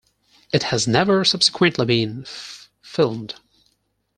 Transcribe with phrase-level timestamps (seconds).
[0.51, 2.25] It has never subsequently been
[2.81, 3.35] filmed.